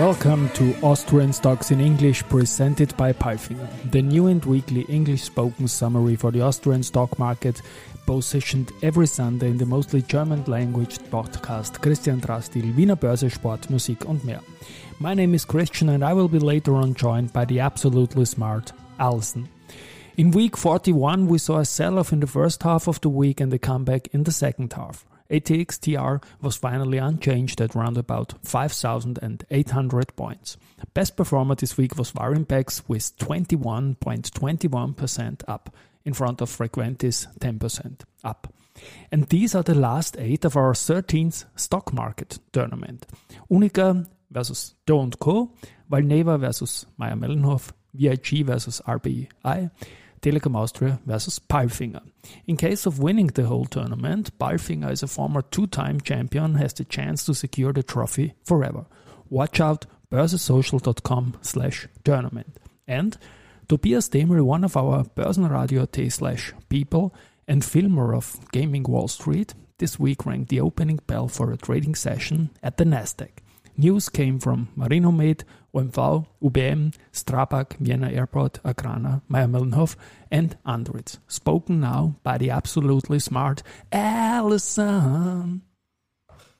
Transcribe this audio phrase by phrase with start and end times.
[0.00, 5.68] Welcome to Austrian Stocks in English presented by Palfinger, the new and weekly English spoken
[5.68, 7.62] summary for the Austrian stock market,
[8.06, 14.04] positioned every Sunday in the mostly German language podcast Christian Drastil, Wiener Börse, Sport, Musik
[14.08, 14.40] und mehr.
[14.98, 18.72] My name is Christian and I will be later on joined by the absolutely smart
[18.98, 19.48] Alison.
[20.20, 23.40] In week 41, we saw a sell off in the first half of the week
[23.40, 25.06] and a comeback in the second half.
[25.30, 30.58] ATXTR was finally unchanged at around about 5,800 points.
[30.92, 35.74] Best performer this week was Warimpex with 21.21% up,
[36.04, 38.52] in front of Frequentis 10% up.
[39.10, 43.06] And these are the last eight of our 13th stock market tournament.
[43.50, 45.54] UNIQA versus Do & Co.,
[45.90, 49.70] Valneva versus Mayr-Melnhof, VIG versus RBI,
[50.22, 52.02] Telekom Austria versus Palfinger.
[52.46, 56.84] In case of winning the whole tournament, Palfinger is a former two-time champion has the
[56.84, 58.86] chance to secure the trophy forever.
[59.28, 62.58] Watch out börsesocial.com slash tournament.
[62.86, 63.16] And
[63.68, 67.14] Tobias Demel, one of our Börsenradio.at slash people
[67.46, 71.94] and filmer of Gaming Wall Street, this week rang the opening bell for a trading
[71.94, 73.30] session at the Nasdaq.
[73.80, 75.42] News came from Marinomed,
[75.74, 79.96] OMV, UBM, Strabag, Vienna Airport, Agrana, Mayr-Melnhof,
[80.30, 81.16] and Andritz.
[81.28, 85.62] Spoken now by the absolutely smart Allison.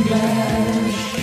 [0.09, 1.17] English.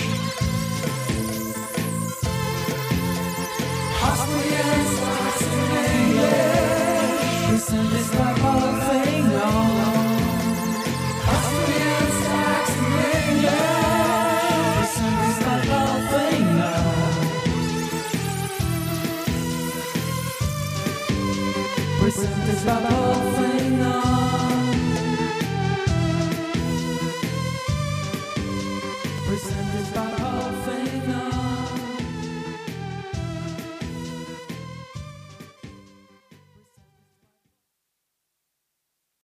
[7.51, 8.84] Listen, this the whole